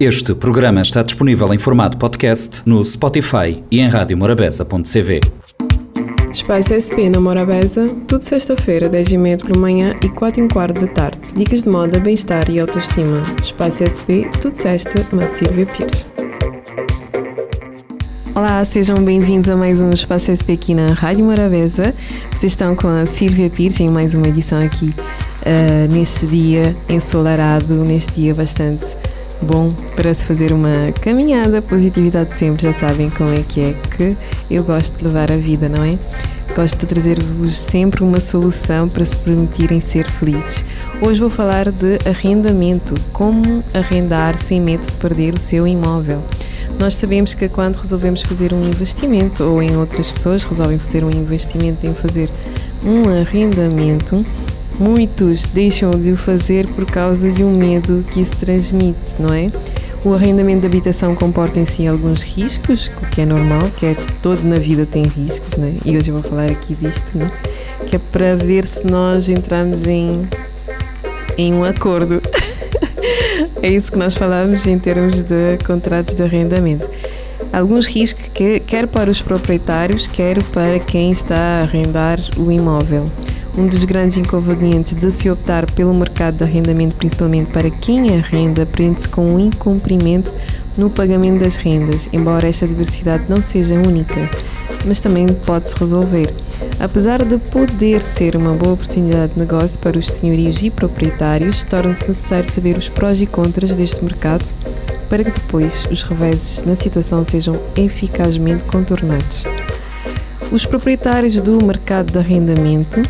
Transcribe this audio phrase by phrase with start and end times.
[0.00, 5.20] Este programa está disponível em formato podcast no Spotify e em radiomorabeza.cv.
[6.30, 11.18] Espaço SP na Morabeza, tudo sexta-feira, 10h30 pela manhã e 4 h quarto da tarde.
[11.34, 13.24] Dicas de moda, bem-estar e autoestima.
[13.42, 16.06] Espaço SP, tudo sexta, na Silvia Pires.
[18.36, 21.92] Olá, sejam bem-vindos a mais um Espaço SP aqui na Rádio Morabeza.
[22.30, 27.74] Vocês estão com a Silvia Pires em mais uma edição aqui uh, neste dia ensolarado,
[27.74, 28.97] neste dia bastante
[29.42, 31.62] bom para se fazer uma caminhada.
[31.62, 34.16] Positividade sempre, já sabem como é que é que
[34.50, 35.98] eu gosto de levar a vida, não é?
[36.54, 40.64] Gosto de trazer-vos sempre uma solução para se permitirem ser felizes.
[41.00, 46.22] Hoje vou falar de arrendamento, como arrendar sem medo de perder o seu imóvel.
[46.78, 51.10] Nós sabemos que quando resolvemos fazer um investimento ou em outras pessoas resolvem fazer um
[51.10, 52.30] investimento em fazer
[52.84, 54.24] um arrendamento,
[54.78, 59.50] Muitos deixam de o fazer por causa de um medo que isso transmite, não é?
[60.04, 63.96] O arrendamento de habitação comporta em si alguns riscos, o que é normal, que é
[64.22, 65.74] todo na vida tem riscos, né?
[65.84, 67.28] E hoje eu vou falar aqui disto, né?
[67.88, 70.28] Que é para ver se nós entramos em,
[71.36, 72.22] em um acordo.
[73.60, 76.88] é isso que nós falamos em termos de contratos de arrendamento.
[77.52, 83.10] Alguns riscos, que, quer para os proprietários, quer para quem está a arrendar o imóvel.
[83.58, 88.64] Um dos grandes inconvenientes de se optar pelo mercado de arrendamento, principalmente para quem arrenda,
[88.64, 90.32] prende-se com o incumprimento
[90.76, 94.30] no pagamento das rendas, embora esta diversidade não seja única,
[94.84, 96.32] mas também pode-se resolver.
[96.78, 102.06] Apesar de poder ser uma boa oportunidade de negócio para os senhorios e proprietários, torna-se
[102.06, 104.48] necessário saber os prós e contras deste mercado
[105.10, 109.42] para que depois os reveses na situação sejam eficazmente contornados.
[110.52, 113.02] Os proprietários do mercado de arrendamento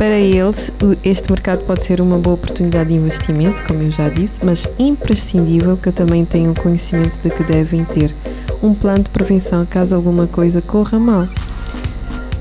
[0.00, 0.72] para eles,
[1.04, 5.76] este mercado pode ser uma boa oportunidade de investimento, como eu já disse, mas imprescindível
[5.76, 8.14] que também tenham conhecimento de que devem ter
[8.62, 11.28] um plano de prevenção caso alguma coisa corra mal.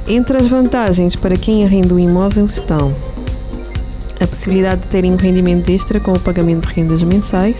[0.07, 2.95] Entre as vantagens para quem arrenda o imóvel estão
[4.21, 7.57] a possibilidade de terem um rendimento extra com o pagamento de rendas mensais,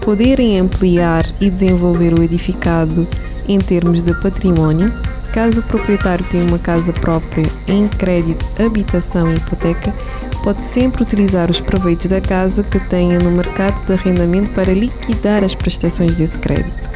[0.00, 3.06] poderem ampliar e desenvolver o edificado
[3.46, 4.90] em termos de património,
[5.32, 9.94] Caso o proprietário tenha uma casa própria em crédito, habitação e hipoteca,
[10.42, 15.44] pode sempre utilizar os proveitos da casa que tenha no mercado de arrendamento para liquidar
[15.44, 16.88] as prestações desse crédito.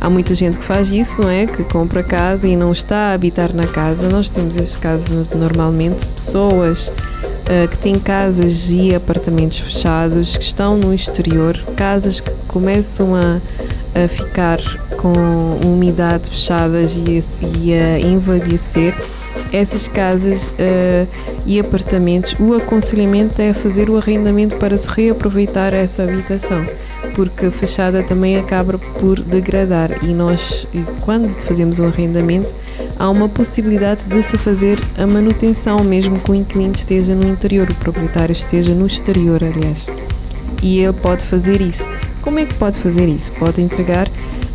[0.00, 1.46] Há muita gente que faz isso, não é?
[1.46, 4.06] Que compra casa e não está a habitar na casa.
[4.10, 10.44] Nós temos esses casos normalmente de pessoas uh, que têm casas e apartamentos fechados, que
[10.44, 13.40] estão no exterior, casas que começam a,
[13.94, 14.58] a ficar
[14.96, 15.12] com
[15.64, 18.94] umidade fechadas e a, e a envelhecer,
[19.52, 21.08] essas casas uh,
[21.46, 26.66] e apartamentos, o aconselhamento é fazer o arrendamento para se reaproveitar essa habitação,
[27.14, 30.66] porque fechada também acaba por degradar e nós,
[31.00, 32.54] quando fazemos um arrendamento,
[32.98, 37.68] há uma possibilidade de se fazer a manutenção, mesmo que o inquilino esteja no interior,
[37.70, 39.86] o proprietário esteja no exterior, aliás.
[40.62, 41.88] E ele pode fazer isso.
[42.24, 43.30] Como é que pode fazer isso?
[43.32, 44.08] Pode entregar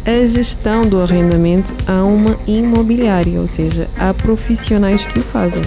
[0.04, 5.62] a gestão do arrendamento a uma imobiliária, ou seja, há profissionais que o fazem.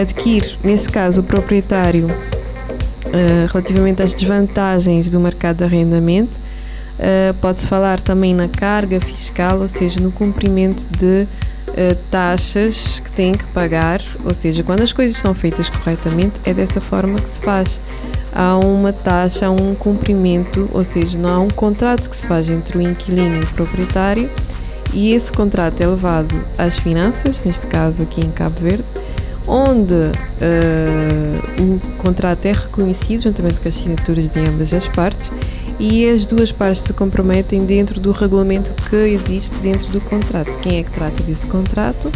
[0.00, 6.38] Adquire, nesse caso, o proprietário uh, relativamente às desvantagens do mercado de arrendamento.
[7.00, 13.10] Uh, Pode-se falar também na carga fiscal, ou seja, no cumprimento de uh, taxas que
[13.10, 17.28] tem que pagar, ou seja, quando as coisas são feitas corretamente, é dessa forma que
[17.28, 17.80] se faz
[18.32, 22.48] há uma taxa, há um cumprimento, ou seja, não há um contrato que se faz
[22.48, 24.30] entre o inquilino e o proprietário
[24.92, 28.84] e esse contrato é levado às finanças, neste caso aqui em Cabo Verde,
[29.46, 35.32] onde uh, o contrato é reconhecido juntamente com as assinaturas de ambas as partes
[35.80, 40.58] e as duas partes se comprometem dentro do regulamento que existe dentro do contrato.
[40.58, 42.12] Quem é que trata desse contrato?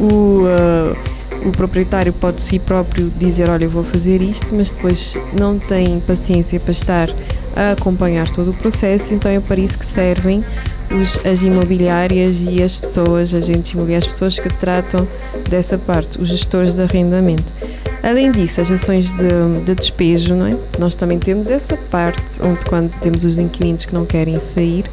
[0.00, 0.96] O, uh,
[1.44, 6.00] o proprietário pode si próprio dizer: Olha, eu vou fazer isto, mas depois não tem
[6.00, 7.10] paciência para estar
[7.54, 10.42] a acompanhar todo o processo, então é para isso que servem
[10.90, 15.06] os, as imobiliárias e as pessoas, agentes imobiliários, as pessoas que tratam
[15.48, 17.52] dessa parte, os gestores de arrendamento.
[18.02, 20.56] Além disso, as ações de, de despejo, não é?
[20.78, 24.84] Nós também temos essa parte, onde quando temos os inquilinos que não querem sair,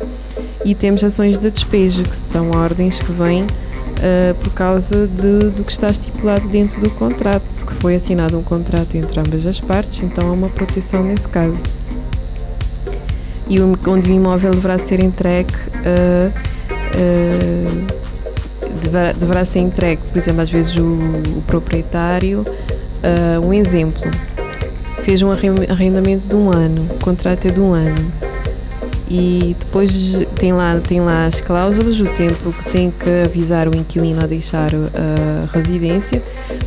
[0.64, 3.48] e temos ações de despejo, que são ordens que vêm
[4.00, 8.44] uh, por causa de, do que está estipulado dentro do contrato, que foi assinado um
[8.44, 11.58] contrato entre ambas as partes, então há uma proteção nesse caso.
[13.48, 16.32] E onde o imóvel deverá ser entregue, uh,
[16.96, 17.88] uh,
[18.82, 22.46] deverá, deverá, ser entregue, por exemplo, às vezes o, o proprietário,
[23.42, 24.04] um exemplo,
[25.04, 28.29] fez um arrendamento de um ano, o contrato é de um ano
[29.10, 29.92] e depois
[30.36, 34.28] tem lá, tem lá as cláusulas, o tempo que tem que avisar o inquilino a
[34.28, 36.22] deixar a residência,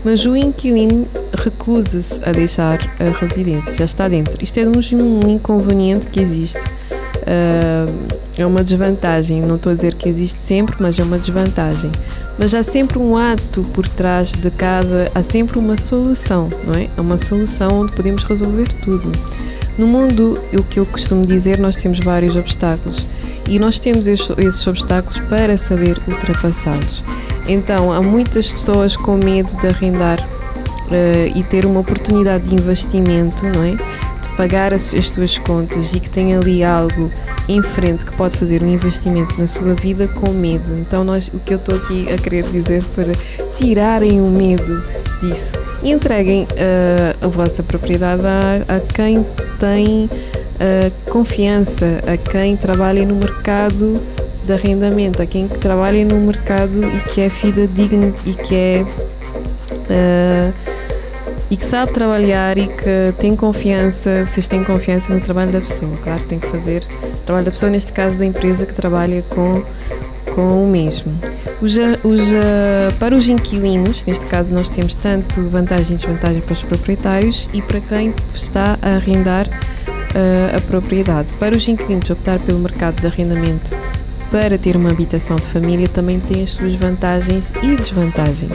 [0.05, 4.43] mas o inquilino recusa-se a deixar a residência, já está dentro.
[4.43, 6.59] Isto é um inconveniente que existe.
[6.59, 11.93] Uh, é uma desvantagem, não estou a dizer que existe sempre, mas é uma desvantagem.
[12.39, 16.89] Mas há sempre um ato por trás de cada, há sempre uma solução, não é?
[16.97, 19.13] É uma solução onde podemos resolver tudo.
[19.79, 23.07] No mundo, o que eu costumo dizer, nós temos vários obstáculos
[23.49, 27.03] e nós temos esses obstáculos para saber ultrapassá-los.
[27.49, 33.45] Então, há muitas pessoas com medo de arrendar uh, e ter uma oportunidade de investimento,
[33.47, 33.71] não é?
[33.71, 37.11] De pagar as, as suas contas e que tem ali algo
[37.49, 40.73] em frente que pode fazer um investimento na sua vida com medo.
[40.79, 43.13] Então, nós, o que eu estou aqui a querer dizer para
[43.57, 44.83] tirarem o medo
[45.21, 49.25] disso entreguem uh, a vossa propriedade a, a quem
[49.59, 54.01] tem uh, confiança, a quem trabalha no mercado
[54.45, 58.87] de arrendamento, a quem trabalha no mercado e que é fidedigno e que é.
[59.73, 60.73] Uh,
[61.51, 65.95] e que sabe trabalhar e que tem confiança, vocês têm confiança no trabalho da pessoa.
[66.03, 69.63] Claro, tem que fazer o trabalho da pessoa, neste caso da empresa que trabalha com,
[70.35, 71.13] com o mesmo.
[71.63, 72.21] Os, os,
[72.99, 77.63] para os inquilinos, neste caso nós temos tanto vantagem e desvantagem para os proprietários e
[77.63, 81.29] para quem está a arrendar uh, a propriedade.
[81.39, 83.71] Para os inquilinos optar pelo mercado de arrendamento
[84.29, 88.51] para ter uma habitação de família também tem as suas vantagens e desvantagens.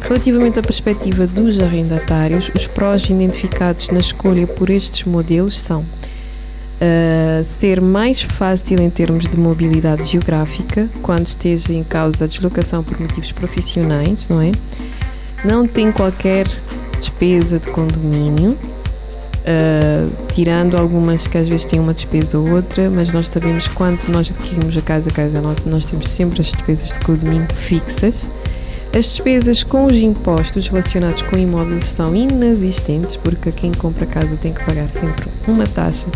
[0.00, 5.84] Relativamente à perspectiva dos arrendatários, os prós identificados na escolha por estes modelos são
[6.80, 12.82] uh, ser mais fácil em termos de mobilidade geográfica, quando esteja em causa a deslocação
[12.82, 14.52] por motivos profissionais, não é?
[15.44, 16.46] Não tem qualquer
[16.98, 23.12] despesa de condomínio, uh, tirando algumas que às vezes têm uma despesa ou outra, mas
[23.12, 26.88] nós sabemos quando nós adquirimos a casa, a casa nossa, nós temos sempre as despesas
[26.88, 28.28] de condomínio fixas
[28.96, 34.54] as despesas com os impostos relacionados com imóveis são inexistentes, porque quem compra casa tem
[34.54, 36.06] que pagar sempre uma taxa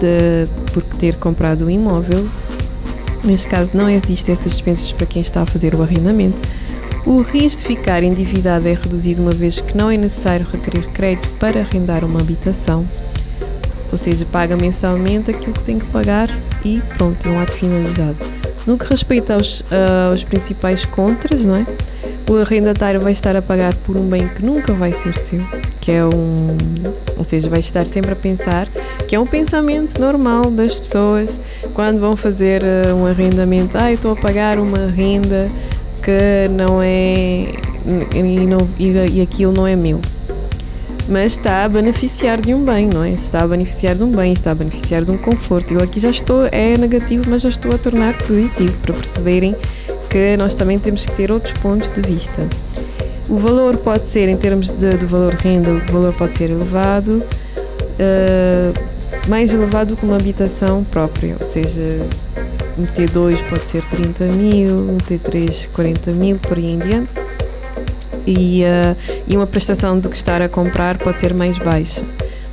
[0.00, 2.28] de, por ter comprado o imóvel.
[3.24, 6.38] Neste caso, não existem essas despesas para quem está a fazer o arrendamento.
[7.04, 11.28] O risco de ficar endividado é reduzido uma vez que não é necessário requerer crédito
[11.38, 12.86] para arrendar uma habitação.
[13.92, 16.28] Ou seja, paga mensalmente aquilo que tem que pagar
[16.64, 18.16] e pronto, é um ato finalizado.
[18.66, 21.66] No que respeita aos, uh, aos principais contras, não é?
[22.28, 25.40] O arrendatário vai estar a pagar por um bem que nunca vai ser seu,
[25.80, 26.56] que é um,
[27.16, 28.68] ou seja, vai estar sempre a pensar
[29.06, 31.38] que é um pensamento normal das pessoas
[31.74, 33.78] quando vão fazer uh, um arrendamento.
[33.78, 35.48] Ah, eu estou a pagar uma renda
[36.02, 37.46] que não é
[38.14, 40.00] e, não, e, e aquilo não é meu
[41.08, 43.10] mas está a beneficiar de um bem, não é?
[43.10, 45.72] Está a beneficiar de um bem, está a beneficiar de um conforto.
[45.72, 49.54] Eu aqui já estou, é negativo, mas já estou a tornar positivo para perceberem
[50.16, 52.48] que nós também temos que ter outros pontos de vista.
[53.28, 56.50] O valor pode ser, em termos de, do valor de renda, o valor pode ser
[56.50, 61.82] elevado, uh, mais elevado que uma habitação própria, ou seja,
[62.78, 67.10] um T2 pode ser 30 mil, um T3 40 mil, por aí em diante.
[68.26, 68.96] E, uh,
[69.28, 72.02] e uma prestação do que estar a comprar pode ser mais baixa.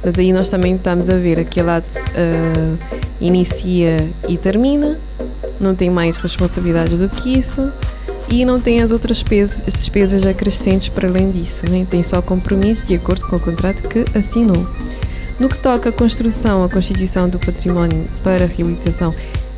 [0.04, 2.77] Mas aí nós também estamos a ver aquele ato uh,
[3.21, 5.00] inicia e termina,
[5.64, 7.72] não tem mais responsabilidades do que isso
[8.30, 12.88] e não tem as outras despesas, despesas acrescentes para além disso, nem tem só compromissos
[12.88, 14.68] de acordo com o contrato que assinou.
[15.40, 19.14] No que toca à construção, a constituição do património para reabilitação,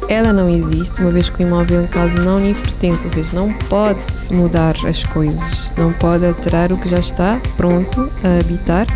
[0.07, 3.29] ela não existe, uma vez que o imóvel em causa não lhe pertence, ou seja,
[3.33, 3.99] não pode
[4.31, 8.87] mudar as coisas, não pode alterar o que já está pronto a habitar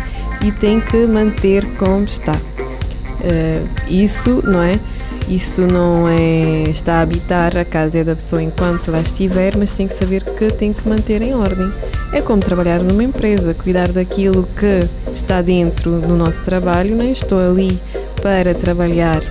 [0.42, 2.34] e tem que manter como está.
[2.34, 4.80] Uh, isso, não é?
[5.30, 9.70] Isso não é está a habitar a casa é da pessoa enquanto lá estiver, mas
[9.70, 11.70] tem que saber que tem que manter em ordem.
[12.12, 17.12] É como trabalhar numa empresa, cuidar daquilo que está dentro do nosso trabalho, né?
[17.12, 17.78] estou ali
[18.20, 19.22] para trabalhar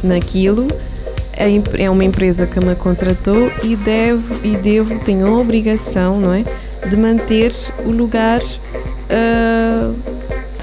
[0.00, 0.68] naquilo.
[1.76, 6.44] É, uma empresa que me contratou e devo, e devo tenho a obrigação não é,
[6.88, 7.52] de manter
[7.84, 10.13] o lugar uh,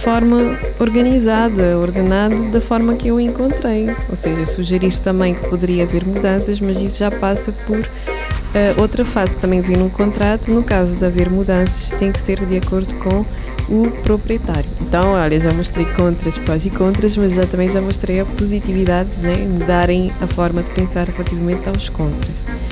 [0.02, 3.90] forma organizada, ordenada, da forma que eu encontrei.
[4.10, 9.06] Ou seja, sugerir também que poderia haver mudanças, mas isso já passa por uh, outra
[9.06, 10.50] fase que também vi no contrato.
[10.50, 13.26] No caso de haver mudanças, tem que ser de acordo com
[13.70, 14.70] o proprietário.
[14.82, 19.10] Então, olha, já mostrei contras, prós e contras, mas já também já mostrei a positividade,
[19.20, 22.71] né, mudarem a forma de pensar relativamente aos contras.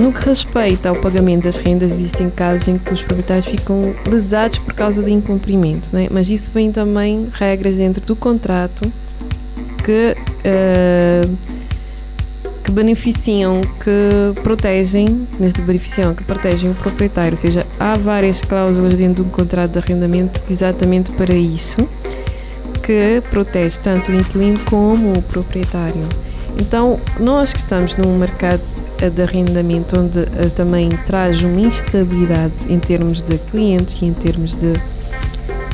[0.00, 4.56] No que respeita ao pagamento das rendas, existem casos em que os proprietários ficam lesados
[4.56, 6.08] por causa de incumprimento, né?
[6.10, 8.90] mas isso vem também regras dentro do contrato
[9.84, 10.16] que
[10.46, 11.36] uh,
[12.64, 17.32] que beneficiam, que protegem, neste beneficiam, que protegem o proprietário.
[17.32, 21.86] Ou seja, há várias cláusulas dentro do contrato de arrendamento exatamente para isso,
[22.82, 26.06] que protege tanto o inquilino como o proprietário.
[26.58, 28.62] Então, nós que estamos num mercado
[29.08, 34.54] de arrendamento onde uh, também traz uma instabilidade em termos de clientes e em termos
[34.54, 34.74] de,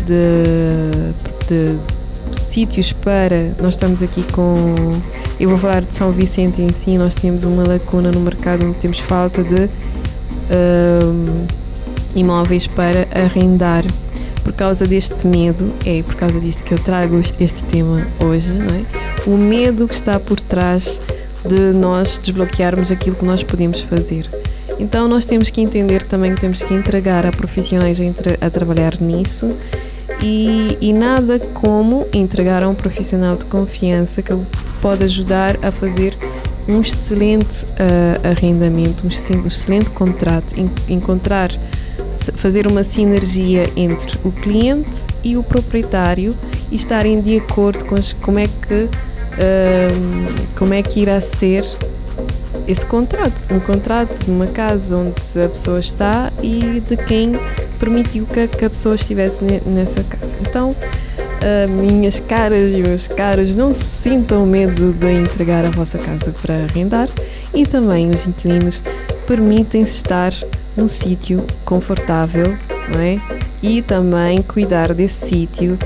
[0.05, 1.13] de,
[1.49, 1.77] de
[2.49, 3.53] sítios para.
[3.61, 5.01] Nós estamos aqui com.
[5.39, 8.79] Eu vou falar de São Vicente em si, nós temos uma lacuna no mercado onde
[8.79, 11.47] temos falta de uh,
[12.15, 13.85] imóveis para arrendar.
[14.43, 19.29] Por causa deste medo, é por causa disto que eu trago este, tema hoje, é?
[19.29, 21.01] O medo que está por trás
[21.45, 24.29] de nós desbloquearmos aquilo que nós podemos fazer.
[24.79, 27.99] Então nós temos que entender também que temos que entregar a profissionais
[28.41, 29.57] a, trabalhar nisso
[30.23, 34.33] e, e, nada como entregar a um profissional de confiança que
[34.81, 36.17] pode ajudar a fazer
[36.69, 40.55] um excelente uh, arrendamento, um excelente contrato,
[40.89, 41.51] encontrar,
[42.35, 46.35] fazer uma sinergia entre o cliente e o proprietário
[46.71, 48.89] e estarem de acordo com como é que
[50.57, 51.65] como é que irá ser
[52.67, 57.39] esse contrato, um contrato de uma casa onde a pessoa está e de quem
[57.79, 60.33] permitiu que, que a pessoa estivesse nessa casa.
[60.41, 65.99] Então, uh, minhas caras e meus caros, não se sintam medo de entregar a vossa
[65.99, 67.09] casa para arrendar
[67.55, 68.83] e também os inquilinos
[69.27, 70.33] permitem-se estar
[70.77, 72.57] num sítio confortável,
[72.93, 73.19] não é?
[73.63, 75.79] E também cuidar desse sítio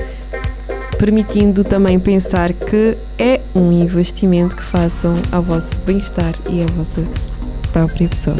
[1.01, 7.03] permitindo também pensar que é um investimento que façam ao vosso bem-estar e à vossa
[7.73, 8.37] própria pessoa.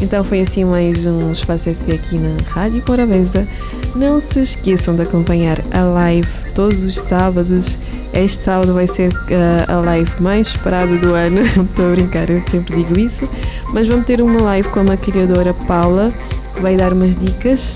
[0.00, 3.46] Então foi assim mais um Espaço SB aqui na Rádio Morabeza.
[3.94, 7.78] Não se esqueçam de acompanhar a live todos os sábados.
[8.14, 11.42] Este sábado vai ser uh, a live mais esperada do ano.
[11.44, 13.28] Estou a brincar, eu sempre digo isso.
[13.68, 16.10] Mas vamos ter uma live com a maquilhadora Paula,
[16.54, 17.74] que vai dar umas dicas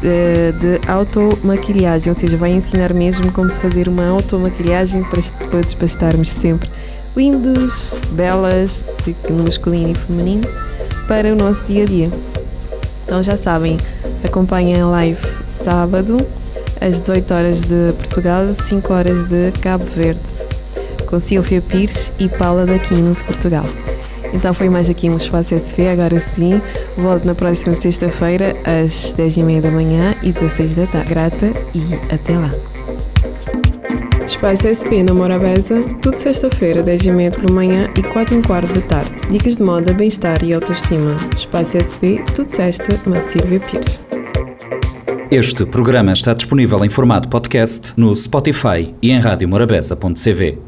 [0.00, 5.86] de automaquilhagem, ou seja, vai ensinar mesmo como se fazer uma automaquilhagem para depois para
[5.86, 6.70] estarmos sempre
[7.16, 8.84] lindos, belas,
[9.28, 10.48] no masculino e feminino,
[11.08, 12.10] para o nosso dia a dia.
[13.04, 13.76] Então já sabem,
[14.22, 16.18] acompanhem a live sábado
[16.80, 20.20] às 18 horas de Portugal, 5 horas de Cabo Verde,
[21.06, 23.64] com Silvia Pires e Paula Daquino de Portugal.
[24.32, 26.60] Então foi mais aqui um Espaço SV, agora sim.
[26.96, 31.08] Volto na próxima sexta-feira às 10h30 da manhã e 16 da tarde.
[31.08, 32.50] Grata e até lá.
[34.26, 39.14] Espaço SP na Morabeza, tudo sexta-feira, 10h30 pela manhã e 4 h quarto da tarde.
[39.30, 41.16] Dicas de moda, bem-estar e autoestima.
[41.34, 44.00] Espaço SP, tudo sexta, na Silvia Pires.
[45.30, 50.67] Este programa está disponível em formato podcast no Spotify e em radiomorabeza.cv.